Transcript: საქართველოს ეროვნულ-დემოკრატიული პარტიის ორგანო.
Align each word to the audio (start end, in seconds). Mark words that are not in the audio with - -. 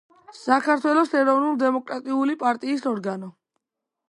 საქართველოს 0.37 1.13
ეროვნულ-დემოკრატიული 1.19 2.39
პარტიის 2.45 2.89
ორგანო. 2.95 3.31